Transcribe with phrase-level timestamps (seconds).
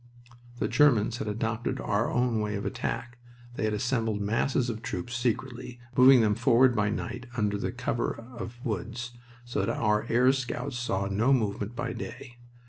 [0.57, 3.19] The Germans had adopted our own way of attack.
[3.53, 8.15] They had assembled masses of troops secretly, moving them forward by night under the cover
[8.35, 9.11] of woods,
[9.45, 12.37] so that our air scouts saw no movement by day.